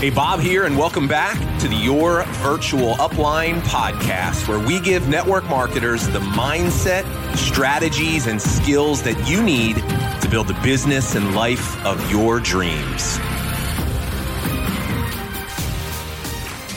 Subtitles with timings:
[0.00, 5.08] Hey, Bob here, and welcome back to the Your Virtual Upline podcast, where we give
[5.08, 7.04] network marketers the mindset,
[7.36, 9.76] strategies, and skills that you need
[10.22, 13.18] to build the business and life of your dreams.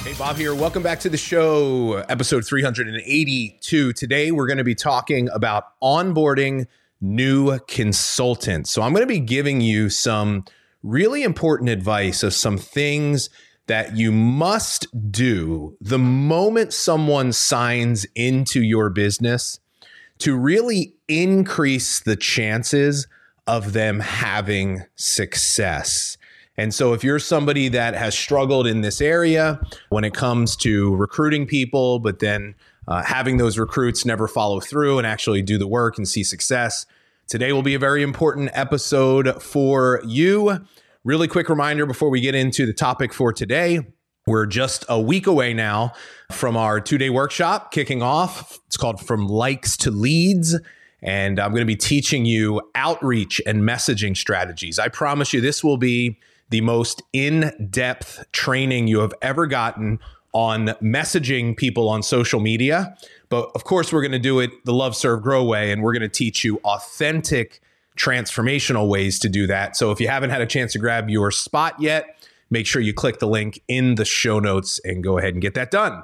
[0.02, 0.54] Hey, Bob here.
[0.54, 3.94] Welcome back to the show, episode 382.
[3.94, 6.68] Today, we're going to be talking about onboarding
[7.00, 8.70] new consultants.
[8.70, 10.44] So, I'm going to be giving you some
[10.84, 13.30] really important advice of some things
[13.68, 19.60] that you must do the moment someone signs into your business
[20.20, 23.08] to really increase the chances
[23.48, 26.18] of them having success.
[26.56, 29.60] And so, if you're somebody that has struggled in this area
[29.90, 32.54] when it comes to recruiting people, but then
[32.88, 36.86] uh, having those recruits never follow through and actually do the work and see success,
[37.28, 40.60] Today will be a very important episode for you.
[41.04, 43.80] Really quick reminder before we get into the topic for today.
[44.28, 45.94] We're just a week away now
[46.32, 48.60] from our two day workshop kicking off.
[48.68, 50.60] It's called From Likes to Leads.
[51.02, 54.80] And I'm going to be teaching you outreach and messaging strategies.
[54.80, 60.00] I promise you, this will be the most in depth training you have ever gotten
[60.34, 62.98] on messaging people on social media.
[63.30, 65.94] But of course, we're going to do it the love, serve, grow way, and we're
[65.94, 67.62] going to teach you authentic,
[67.98, 69.76] transformational ways to do that.
[69.76, 72.94] So if you haven't had a chance to grab your spot yet, make sure you
[72.94, 76.04] click the link in the show notes and go ahead and get that done.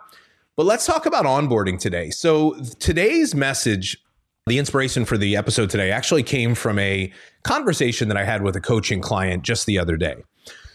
[0.55, 2.09] But let's talk about onboarding today.
[2.09, 3.97] So today's message,
[4.45, 7.11] the inspiration for the episode today actually came from a
[7.43, 10.15] conversation that I had with a coaching client just the other day.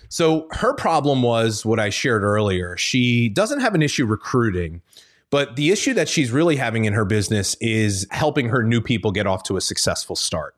[0.09, 2.77] So her problem was what I shared earlier.
[2.77, 4.83] She doesn't have an issue recruiting,
[5.31, 9.11] but the issue that she's really having in her business is helping her new people
[9.11, 10.55] get off to a successful start.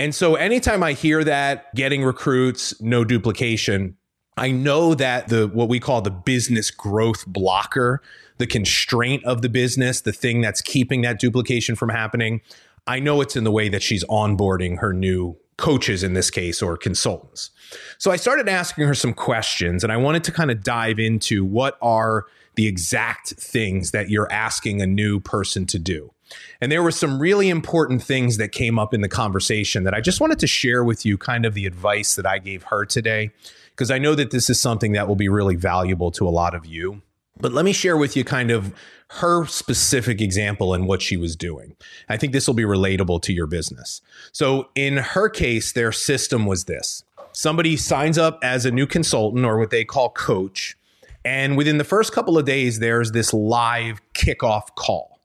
[0.00, 3.96] And so anytime I hear that, getting recruits, no duplication,
[4.36, 8.00] I know that the what we call the business growth blocker,
[8.38, 12.40] the constraint of the business, the thing that's keeping that duplication from happening,
[12.86, 16.62] I know it's in the way that she's onboarding her new coaches in this case
[16.62, 17.50] or consultants.
[17.98, 21.44] So I started asking her some questions and I wanted to kind of dive into
[21.44, 22.24] what are
[22.54, 26.12] the exact things that you're asking a new person to do.
[26.60, 30.00] And there were some really important things that came up in the conversation that I
[30.00, 33.30] just wanted to share with you kind of the advice that I gave her today
[33.70, 36.54] because I know that this is something that will be really valuable to a lot
[36.54, 37.02] of you.
[37.40, 38.74] But let me share with you kind of
[39.10, 41.76] her specific example and what she was doing.
[42.08, 44.00] I think this will be relatable to your business.
[44.32, 49.44] So, in her case, their system was this somebody signs up as a new consultant
[49.44, 50.76] or what they call coach.
[51.24, 55.20] And within the first couple of days, there's this live kickoff call.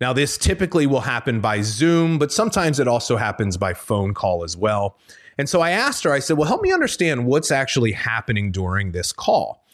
[0.00, 4.44] Now, this typically will happen by Zoom, but sometimes it also happens by phone call
[4.44, 4.98] as well.
[5.38, 8.92] And so I asked her, I said, Well, help me understand what's actually happening during
[8.92, 9.64] this call.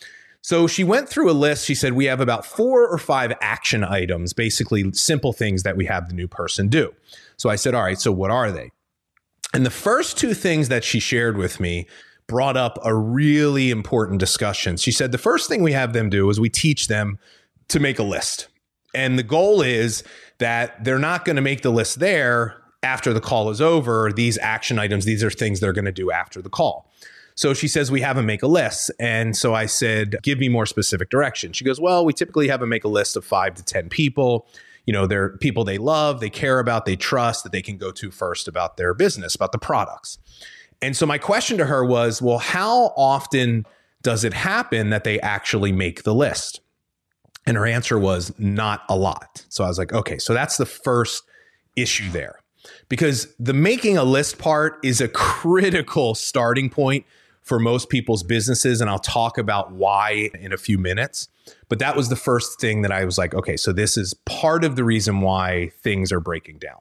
[0.43, 1.65] So she went through a list.
[1.65, 5.87] She said, We have about four or five action items, basically simple things that we
[5.87, 6.93] have the new person do.
[7.37, 8.73] So I said, All right, so what are they?
[9.55, 11.87] And the first two things that she shared with me
[12.27, 14.77] brought up a really important discussion.
[14.77, 17.19] She said, The first thing we have them do is we teach them
[17.69, 18.49] to make a list.
[18.95, 20.03] And the goal is
[20.39, 24.13] that they're not going to make the list there after the call is over.
[24.13, 26.92] These action items, these are things they're going to do after the call.
[27.35, 28.91] So she says, We have them make a list.
[28.99, 31.53] And so I said, Give me more specific direction.
[31.53, 34.47] She goes, Well, we typically have them make a list of five to 10 people.
[34.87, 37.93] You know, they're people they love, they care about, they trust that they can go
[37.93, 40.19] to first about their business, about the products.
[40.81, 43.67] And so my question to her was, Well, how often
[44.03, 46.61] does it happen that they actually make the list?
[47.47, 49.45] And her answer was, Not a lot.
[49.49, 51.25] So I was like, Okay, so that's the first
[51.77, 52.39] issue there
[52.89, 57.07] because the making a list part is a critical starting point
[57.43, 58.81] for most people's businesses.
[58.81, 61.29] And I'll talk about why in a few minutes.
[61.69, 64.65] But that was the first thing that I was like, okay, so this is part
[64.65, 66.79] of the reason why things are breaking down.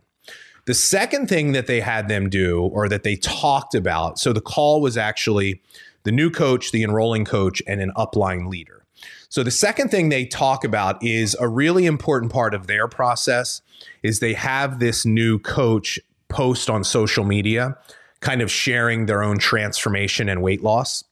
[0.66, 4.42] The second thing that they had them do or that they talked about, so the
[4.42, 5.62] call was actually
[6.04, 8.86] the new coach, the enrolling coach, and an upline leader.
[9.30, 13.62] So the second thing they talk about is a really important part of their process
[14.04, 16.00] is they have this new coach
[16.30, 17.78] post on social media
[18.22, 21.04] kind of sharing their own transformation and weight loss.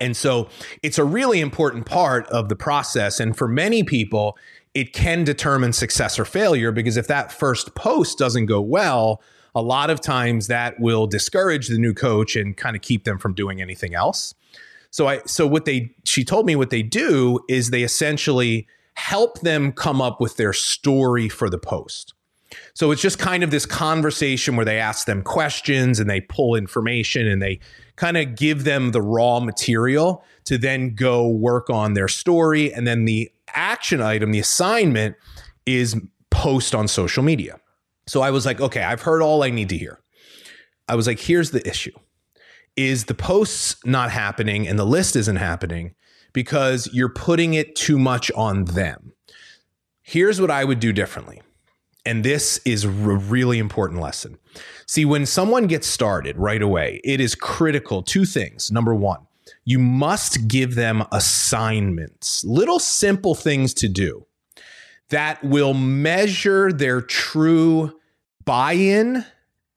[0.00, 0.48] And so
[0.82, 3.20] it's a really important part of the process.
[3.20, 4.36] And for many people,
[4.74, 9.22] it can determine success or failure because if that first post doesn't go well,
[9.54, 13.18] a lot of times that will discourage the new coach and kind of keep them
[13.18, 14.34] from doing anything else.
[14.90, 19.40] So I so what they she told me what they do is they essentially help
[19.40, 22.12] them come up with their story for the post.
[22.74, 26.54] So it's just kind of this conversation where they ask them questions and they pull
[26.54, 27.60] information and they
[27.96, 32.72] kind of give them the raw material to then go work on their story.
[32.72, 35.16] And then the action item, the assignment
[35.64, 35.96] is
[36.30, 37.58] post on social media.
[38.06, 40.00] So I was like, okay, I've heard all I need to hear.
[40.88, 41.92] I was like, here's the issue
[42.76, 45.94] is the posts not happening and the list isn't happening
[46.34, 49.14] because you're putting it too much on them.
[50.02, 51.40] Here's what I would do differently.
[52.06, 54.38] And this is a really important lesson.
[54.86, 58.70] See, when someone gets started right away, it is critical two things.
[58.70, 59.26] Number one,
[59.64, 64.24] you must give them assignments, little simple things to do
[65.10, 67.92] that will measure their true
[68.44, 69.24] buy in,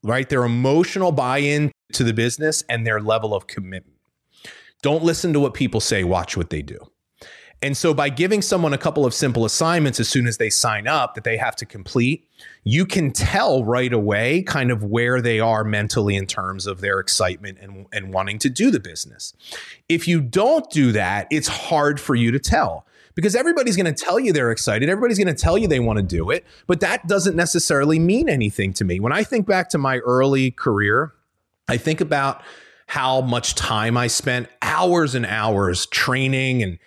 [0.04, 0.30] right?
[0.30, 3.98] Their emotional buy in to the business and their level of commitment.
[4.82, 6.78] Don't listen to what people say, watch what they do.
[7.62, 10.88] And so by giving someone a couple of simple assignments as soon as they sign
[10.88, 12.26] up that they have to complete,
[12.64, 17.00] you can tell right away kind of where they are mentally in terms of their
[17.00, 19.34] excitement and, and wanting to do the business.
[19.90, 24.06] If you don't do that, it's hard for you to tell because everybody's going to
[24.06, 24.88] tell you they're excited.
[24.88, 28.30] Everybody's going to tell you they want to do it, but that doesn't necessarily mean
[28.30, 29.02] anything to me.
[29.02, 31.14] When I think back to my early career,
[31.68, 32.42] I think about
[32.88, 36.80] how much time I spent hours and hours training and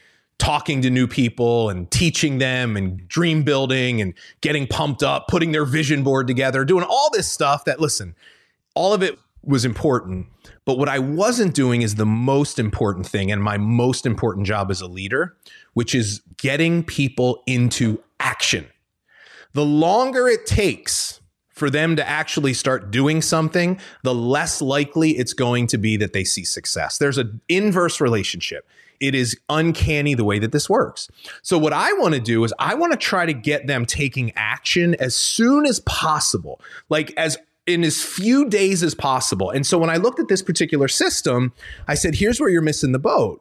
[0.43, 5.53] talking to new people and teaching them and dream building and getting pumped up, putting
[5.53, 8.17] their vision board together, doing all this stuff that, listen,
[8.75, 10.27] all of it was important.
[10.65, 14.69] But what I wasn't doing is the most important thing and my most important job
[14.73, 15.37] as a leader,
[15.75, 18.67] which is getting people into action.
[19.53, 21.21] The longer it takes
[21.63, 26.13] for them to actually start doing something, the less likely it's going to be that
[26.13, 26.99] they see success.
[26.99, 28.67] There's an inverse relationship
[28.99, 31.09] it is uncanny the way that this works.
[31.43, 34.33] So, what I want to do is I want to try to get them taking
[34.35, 39.51] action as soon as possible, like as in as few days as possible.
[39.51, 41.53] And so, when I looked at this particular system,
[41.87, 43.41] I said, here's where you're missing the boat.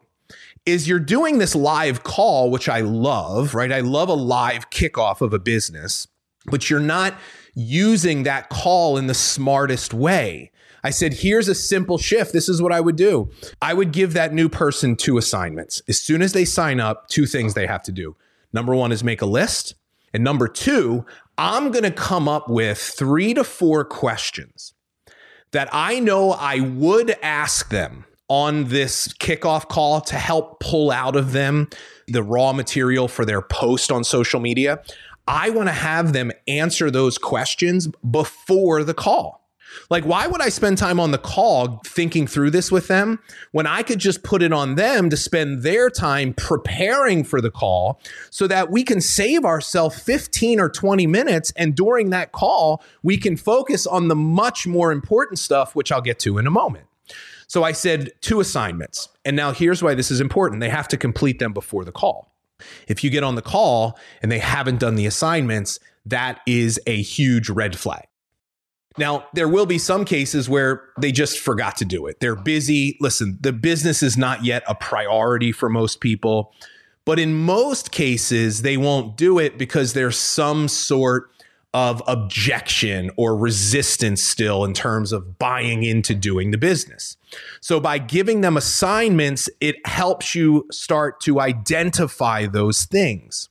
[0.64, 3.72] Is you're doing this live call, which I love, right?
[3.72, 6.06] I love a live kickoff of a business,
[6.46, 7.14] but you're not
[7.54, 10.50] using that call in the smartest way.
[10.84, 12.32] I said, here's a simple shift.
[12.32, 13.30] This is what I would do.
[13.60, 15.80] I would give that new person two assignments.
[15.88, 18.16] As soon as they sign up, two things they have to do.
[18.52, 19.74] Number one is make a list.
[20.12, 21.06] And number two,
[21.38, 24.74] I'm going to come up with three to four questions
[25.52, 31.16] that I know I would ask them on this kickoff call to help pull out
[31.16, 31.68] of them
[32.08, 34.82] the raw material for their post on social media.
[35.26, 39.42] I want to have them answer those questions before the call.
[39.90, 43.18] Like, why would I spend time on the call thinking through this with them
[43.52, 47.50] when I could just put it on them to spend their time preparing for the
[47.50, 51.52] call so that we can save ourselves 15 or 20 minutes?
[51.56, 56.02] And during that call, we can focus on the much more important stuff, which I'll
[56.02, 56.86] get to in a moment.
[57.46, 59.08] So I said two assignments.
[59.24, 62.31] And now here's why this is important they have to complete them before the call.
[62.88, 67.00] If you get on the call and they haven't done the assignments, that is a
[67.00, 68.06] huge red flag.
[68.98, 72.20] Now, there will be some cases where they just forgot to do it.
[72.20, 72.96] They're busy.
[73.00, 76.52] Listen, the business is not yet a priority for most people.
[77.04, 81.30] But in most cases, they won't do it because there's some sort
[81.74, 87.16] of objection or resistance still in terms of buying into doing the business.
[87.60, 93.48] So by giving them assignments, it helps you start to identify those things.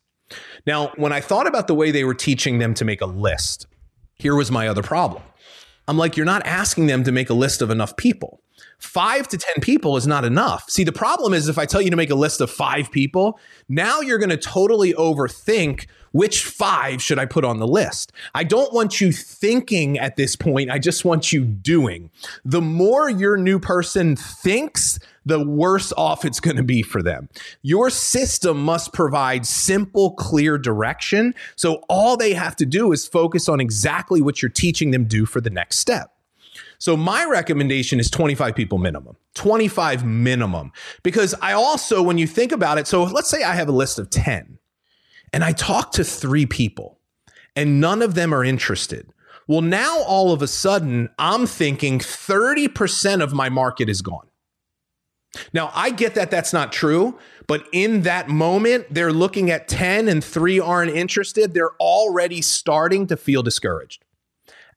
[0.67, 3.65] Now, when I thought about the way they were teaching them to make a list,
[4.15, 5.23] here was my other problem.
[5.87, 8.41] I'm like, you're not asking them to make a list of enough people.
[8.81, 10.69] Five to 10 people is not enough.
[10.69, 13.39] See, the problem is if I tell you to make a list of five people,
[13.69, 18.11] now you're going to totally overthink which five should I put on the list.
[18.33, 20.69] I don't want you thinking at this point.
[20.69, 22.09] I just want you doing.
[22.43, 27.29] The more your new person thinks, the worse off it's going to be for them.
[27.61, 31.35] Your system must provide simple, clear direction.
[31.55, 35.25] So all they have to do is focus on exactly what you're teaching them do
[35.25, 36.11] for the next step.
[36.81, 39.15] So my recommendation is 25 people minimum.
[39.35, 40.71] 25 minimum.
[41.03, 43.99] Because I also, when you think about it, so let's say I have a list
[43.99, 44.57] of 10
[45.31, 46.97] and I talk to three people
[47.55, 49.13] and none of them are interested.
[49.47, 54.27] Well, now all of a sudden, I'm thinking 30% of my market is gone.
[55.53, 60.07] Now, I get that that's not true, but in that moment, they're looking at 10
[60.07, 61.53] and three aren't interested.
[61.53, 64.03] They're already starting to feel discouraged.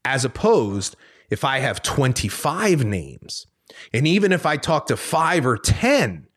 [0.04, 0.96] As opposed,
[1.34, 3.48] if I have 25 names,
[3.92, 6.28] and even if I talk to five or 10,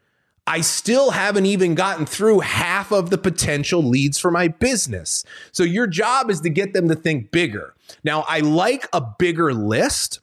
[0.48, 5.24] I still haven't even gotten through half of the potential leads for my business.
[5.52, 7.76] So your job is to get them to think bigger.
[8.04, 10.20] Now, I like a bigger list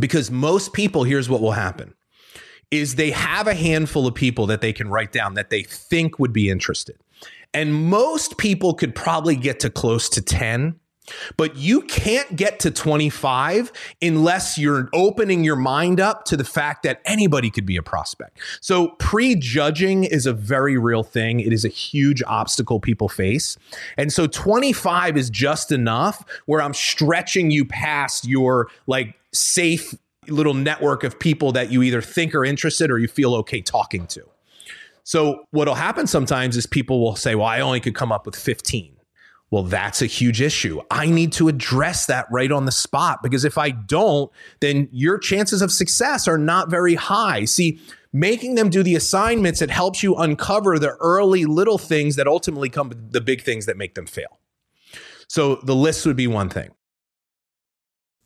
[0.00, 1.92] because most people, here's what will happen
[2.70, 6.18] is they have a handful of people that they can write down that they think
[6.18, 6.96] would be interested.
[7.52, 10.80] And most people could probably get to close to 10
[11.36, 16.82] but you can't get to 25 unless you're opening your mind up to the fact
[16.82, 18.38] that anybody could be a prospect.
[18.60, 21.40] So, prejudging is a very real thing.
[21.40, 23.56] It is a huge obstacle people face.
[23.96, 29.94] And so, 25 is just enough where I'm stretching you past your like safe
[30.28, 34.06] little network of people that you either think are interested or you feel okay talking
[34.08, 34.22] to.
[35.02, 38.36] So, what'll happen sometimes is people will say, Well, I only could come up with
[38.36, 38.93] 15
[39.54, 40.80] well, that's a huge issue.
[40.90, 45.16] I need to address that right on the spot because if I don't, then your
[45.16, 47.44] chances of success are not very high.
[47.44, 47.78] See,
[48.12, 52.68] making them do the assignments, it helps you uncover the early little things that ultimately
[52.68, 54.40] come the big things that make them fail.
[55.28, 56.72] So the list would be one thing.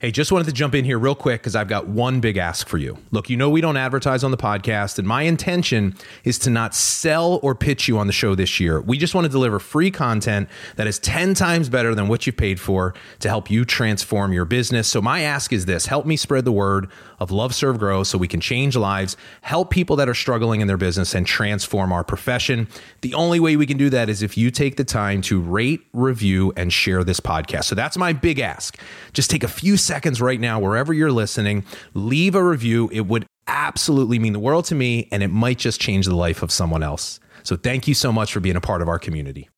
[0.00, 2.68] Hey, just wanted to jump in here real quick because I've got one big ask
[2.68, 2.98] for you.
[3.10, 6.72] Look, you know we don't advertise on the podcast, and my intention is to not
[6.72, 8.80] sell or pitch you on the show this year.
[8.80, 12.36] We just want to deliver free content that is 10 times better than what you've
[12.36, 14.86] paid for to help you transform your business.
[14.86, 16.88] So, my ask is this help me spread the word
[17.18, 20.68] of Love, Serve, Grow so we can change lives, help people that are struggling in
[20.68, 22.68] their business, and transform our profession.
[23.00, 25.84] The only way we can do that is if you take the time to rate,
[25.92, 27.64] review, and share this podcast.
[27.64, 28.78] So, that's my big ask.
[29.12, 31.64] Just take a few seconds right now, wherever you're listening,
[31.94, 32.88] leave a review.
[32.92, 36.42] It would absolutely mean the world to me, and it might just change the life
[36.42, 37.18] of someone else.
[37.42, 39.48] So thank you so much for being a part of our community.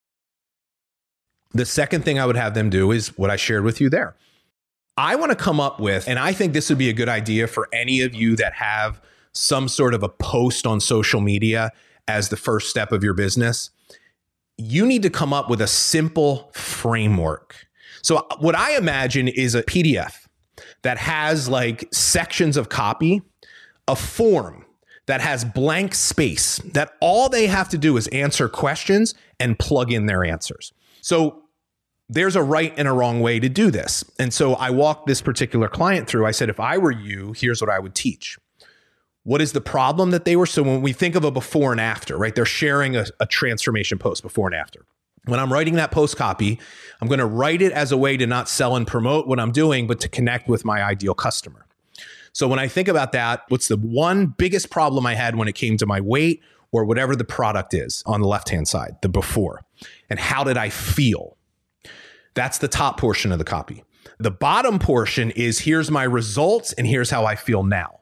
[1.52, 4.16] The second thing I would have them do is what I shared with you there.
[4.96, 7.46] I want to come up with, and I think this would be a good idea
[7.46, 11.72] for any of you that have some sort of a post on social media
[12.06, 13.70] as the first step of your business.
[14.56, 17.56] You need to come up with a simple framework
[18.02, 20.19] so, uh, what I imagine is a PDF
[20.82, 23.22] that has like sections of copy,
[23.88, 24.64] a form
[25.06, 29.92] that has blank space, that all they have to do is answer questions and plug
[29.92, 30.72] in their answers.
[31.00, 31.42] So,
[32.10, 34.04] there's a right and a wrong way to do this.
[34.18, 36.26] And so I walked this particular client through.
[36.26, 38.36] I said, if I were you, here's what I would teach.
[39.22, 40.46] What is the problem that they were?
[40.46, 42.34] So when we think of a before and after, right?
[42.34, 44.86] They're sharing a, a transformation post before and after
[45.24, 46.58] when I'm writing that post copy,
[47.00, 49.52] I'm going to write it as a way to not sell and promote what I'm
[49.52, 51.66] doing, but to connect with my ideal customer.
[52.32, 55.54] So when I think about that, what's the one biggest problem I had when it
[55.54, 56.40] came to my weight
[56.72, 59.62] or whatever the product is on the left hand side, the before?
[60.08, 61.36] And how did I feel?
[62.34, 63.84] That's the top portion of the copy.
[64.18, 68.00] The bottom portion is here's my results and here's how I feel now.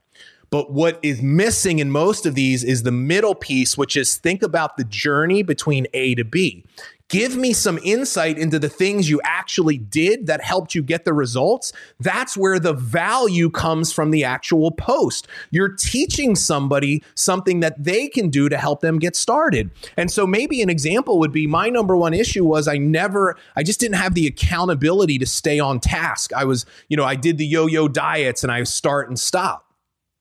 [0.50, 4.42] But what is missing in most of these is the middle piece, which is think
[4.42, 6.64] about the journey between A to B.
[7.08, 11.14] Give me some insight into the things you actually did that helped you get the
[11.14, 11.72] results.
[11.98, 15.26] That's where the value comes from the actual post.
[15.50, 19.70] You're teaching somebody something that they can do to help them get started.
[19.96, 23.62] And so maybe an example would be my number one issue was I never, I
[23.62, 26.34] just didn't have the accountability to stay on task.
[26.34, 29.64] I was, you know, I did the yo yo diets and I start and stop.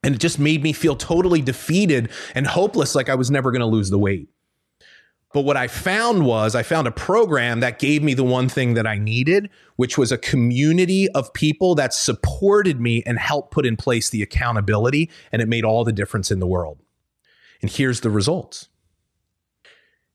[0.04, 3.60] And it just made me feel totally defeated and hopeless, like I was never going
[3.60, 4.30] to lose the weight.
[5.34, 8.76] But what I found was I found a program that gave me the one thing
[8.76, 13.66] that I needed, which was a community of people that supported me and helped put
[13.66, 15.10] in place the accountability.
[15.32, 16.80] And it made all the difference in the world.
[17.62, 18.70] And here's the results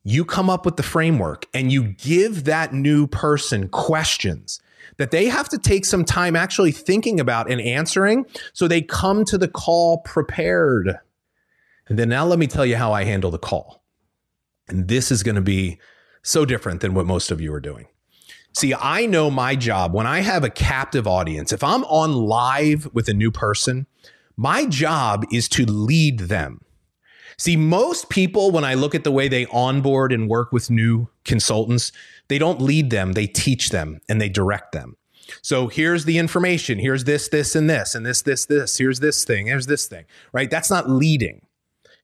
[0.04, 4.60] you come up with the framework and you give that new person questions
[4.96, 9.24] that they have to take some time actually thinking about and answering so they come
[9.24, 10.98] to the call prepared.
[11.88, 13.81] And then now let me tell you how I handle the call.
[14.72, 15.78] And this is going to be
[16.22, 17.86] so different than what most of you are doing.
[18.54, 22.88] See, I know my job when I have a captive audience, if I'm on live
[22.92, 23.86] with a new person,
[24.36, 26.60] my job is to lead them.
[27.38, 31.08] See, most people, when I look at the way they onboard and work with new
[31.24, 31.92] consultants,
[32.28, 34.96] they don't lead them, they teach them and they direct them.
[35.40, 36.78] So here's the information.
[36.78, 38.76] Here's this, this, and this, and this, this, this.
[38.76, 39.46] Here's this thing.
[39.46, 40.50] Here's this thing, right?
[40.50, 41.46] That's not leading.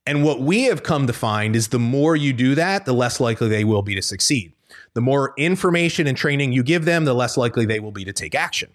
[0.08, 3.20] And what we have come to find is the more you do that, the less
[3.20, 4.54] likely they will be to succeed.
[4.94, 8.12] The more information and training you give them, the less likely they will be to
[8.14, 8.70] take action.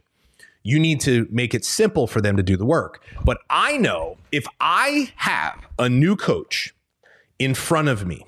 [0.61, 3.01] You need to make it simple for them to do the work.
[3.25, 6.75] But I know if I have a new coach
[7.39, 8.27] in front of me,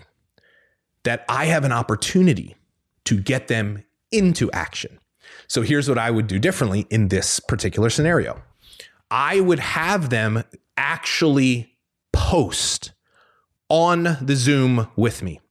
[1.03, 2.55] that I have an opportunity
[3.03, 4.97] to get them into action.
[5.47, 8.41] So here's what I would do differently in this particular scenario
[9.11, 10.43] I would have them
[10.75, 11.71] actually
[12.11, 12.93] post
[13.69, 15.41] on the Zoom with me.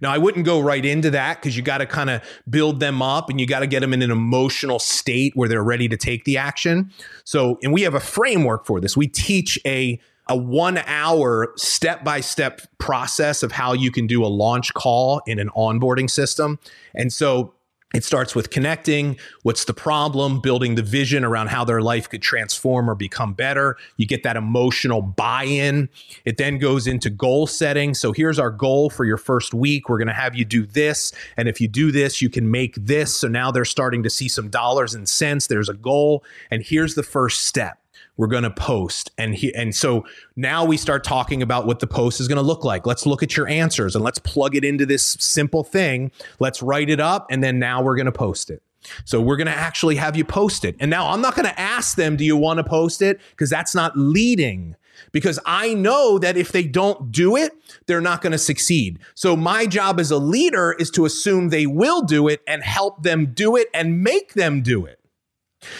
[0.00, 3.02] Now, I wouldn't go right into that because you got to kind of build them
[3.02, 5.96] up and you got to get them in an emotional state where they're ready to
[5.96, 6.90] take the action.
[7.24, 8.96] So, and we have a framework for this.
[8.96, 14.24] We teach a a one hour step by step process of how you can do
[14.24, 16.58] a launch call in an onboarding system.
[16.94, 17.54] And so
[17.96, 19.16] it starts with connecting.
[19.42, 20.40] What's the problem?
[20.40, 23.78] Building the vision around how their life could transform or become better.
[23.96, 25.88] You get that emotional buy in.
[26.26, 27.94] It then goes into goal setting.
[27.94, 29.88] So here's our goal for your first week.
[29.88, 31.12] We're going to have you do this.
[31.38, 33.16] And if you do this, you can make this.
[33.16, 35.46] So now they're starting to see some dollars and cents.
[35.46, 36.22] There's a goal.
[36.50, 37.78] And here's the first step
[38.16, 39.10] we're going to post.
[39.18, 40.04] And he and so
[40.34, 42.86] now we start talking about what the post is going to look like.
[42.86, 46.10] Let's look at your answers and let's plug it into this simple thing.
[46.38, 48.62] Let's write it up and then now we're going to post it.
[49.04, 50.76] So we're going to actually have you post it.
[50.78, 53.20] And now i'm not going to ask them do you want to post it?
[53.30, 54.76] Because that's not leading.
[55.12, 57.52] Because I know that if they don't do it,
[57.86, 58.98] they're not going to succeed.
[59.14, 63.02] So my job as a leader is to assume they will do it and help
[63.02, 64.98] them do it and make them do it.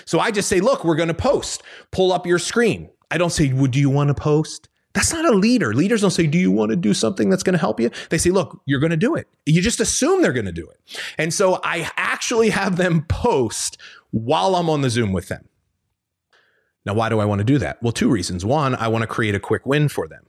[0.05, 1.62] So I just say, look, we're going to post.
[1.90, 2.90] Pull up your screen.
[3.11, 4.69] I don't say, well, do you want to post?
[4.95, 5.75] That's not a leader.
[5.75, 7.90] Leaders don't say, do you want to do something that's going to help you?
[8.09, 9.28] They say, look, you're going to do it.
[9.45, 10.81] You just assume they're going to do it.
[11.19, 13.76] And so I actually have them post
[14.11, 15.49] while I'm on the Zoom with them.
[16.87, 17.83] Now, why do I want to do that?
[17.83, 18.45] Well, two reasons.
[18.45, 20.25] One, I want to create a quick win for them.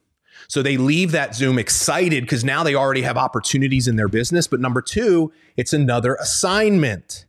[0.49, 4.47] So they leave that Zoom excited because now they already have opportunities in their business.
[4.47, 7.26] But number two, it's another assignment.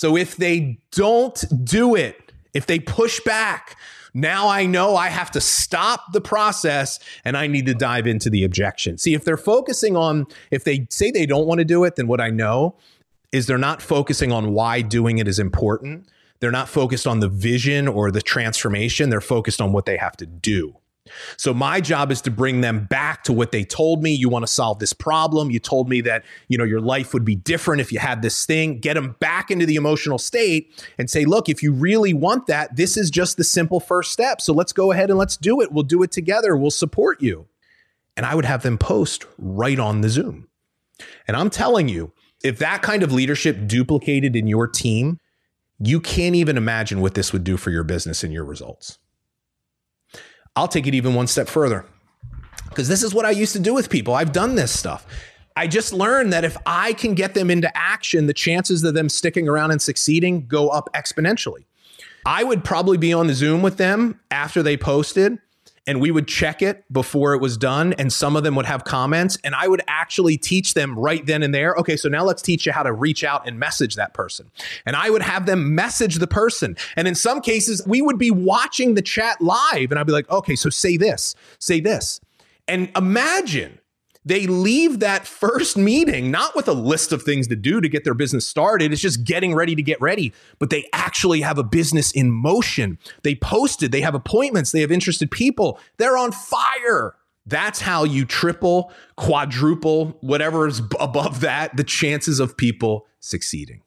[0.00, 3.76] So if they don't do it, if they push back,
[4.14, 8.30] now I know I have to stop the process and I need to dive into
[8.30, 8.96] the objection.
[8.96, 12.06] See, if they're focusing on, if they say they don't want to do it, then
[12.06, 12.76] what I know
[13.30, 16.08] is they're not focusing on why doing it is important.
[16.38, 19.10] They're not focused on the vision or the transformation.
[19.10, 20.79] They're focused on what they have to do.
[21.36, 24.12] So my job is to bring them back to what they told me.
[24.12, 25.50] You want to solve this problem.
[25.50, 28.44] You told me that, you know, your life would be different if you had this
[28.44, 28.78] thing.
[28.78, 32.76] Get them back into the emotional state and say, look, if you really want that,
[32.76, 34.40] this is just the simple first step.
[34.40, 35.72] So let's go ahead and let's do it.
[35.72, 36.56] We'll do it together.
[36.56, 37.46] We'll support you.
[38.16, 40.48] And I would have them post right on the Zoom.
[41.26, 42.12] And I'm telling you,
[42.44, 45.18] if that kind of leadership duplicated in your team,
[45.78, 48.98] you can't even imagine what this would do for your business and your results.
[50.56, 51.84] I'll take it even one step further
[52.68, 54.14] because this is what I used to do with people.
[54.14, 55.06] I've done this stuff.
[55.56, 59.08] I just learned that if I can get them into action, the chances of them
[59.08, 61.64] sticking around and succeeding go up exponentially.
[62.24, 65.38] I would probably be on the Zoom with them after they posted
[65.86, 68.84] and we would check it before it was done and some of them would have
[68.84, 72.42] comments and i would actually teach them right then and there okay so now let's
[72.42, 74.50] teach you how to reach out and message that person.
[74.86, 76.76] And i would have them message the person.
[76.96, 80.30] And in some cases we would be watching the chat live and i'd be like
[80.30, 82.20] okay so say this say this.
[82.68, 83.79] And imagine
[84.24, 88.04] they leave that first meeting not with a list of things to do to get
[88.04, 88.92] their business started.
[88.92, 92.98] It's just getting ready to get ready, but they actually have a business in motion.
[93.22, 95.78] They posted, they have appointments, they have interested people.
[95.96, 97.16] They're on fire.
[97.46, 103.82] That's how you triple, quadruple, whatever is above that, the chances of people succeeding.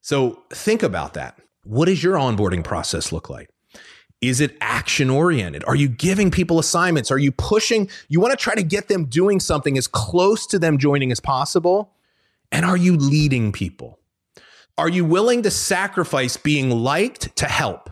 [0.00, 1.40] So think about that.
[1.64, 3.50] What does your onboarding process look like?
[4.20, 5.64] Is it action oriented?
[5.66, 7.10] Are you giving people assignments?
[7.10, 7.88] Are you pushing?
[8.08, 11.20] You want to try to get them doing something as close to them joining as
[11.20, 11.92] possible?
[12.50, 14.00] And are you leading people?
[14.76, 17.90] Are you willing to sacrifice being liked to help?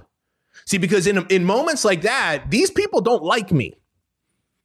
[0.66, 3.78] See, because in, in moments like that, these people don't like me,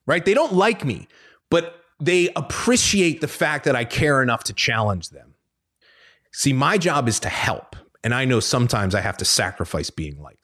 [0.08, 0.26] right?
[0.26, 1.08] They don't like me,
[1.52, 5.36] but they appreciate the fact that I care enough to challenge them.
[6.32, 7.76] See, my job is to help.
[8.04, 10.41] And I know sometimes I have to sacrifice being liked.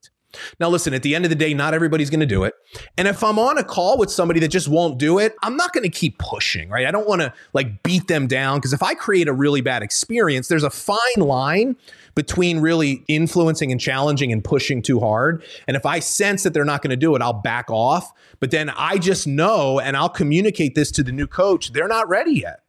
[0.60, 2.54] Now, listen, at the end of the day, not everybody's going to do it.
[2.98, 5.74] And if I'm on a call with somebody that just won't do it, I'm not
[5.74, 6.86] going to keep pushing, right?
[6.86, 9.84] I don't want to like beat them down because if I create a really bad
[9.84, 11.76] experience, there's a fine line
[12.16, 15.44] between really influencing and challenging and pushing too hard.
[15.68, 18.12] And if I sense that they're not going to do it, I'll back off.
[18.40, 22.10] But then I just know and I'll communicate this to the new coach, they're not
[22.10, 22.62] ready yet.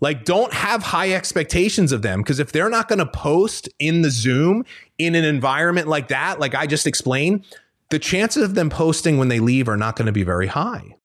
[0.00, 4.02] Like, don't have high expectations of them because if they're not going to post in
[4.02, 4.64] the Zoom
[4.98, 7.44] in an environment like that, like I just explained,
[7.90, 10.96] the chances of them posting when they leave are not going to be very high.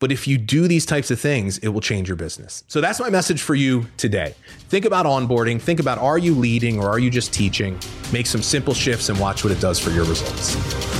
[0.00, 2.64] But if you do these types of things, it will change your business.
[2.68, 4.34] So that's my message for you today.
[4.70, 5.60] Think about onboarding.
[5.60, 7.78] Think about are you leading or are you just teaching?
[8.10, 10.99] Make some simple shifts and watch what it does for your results.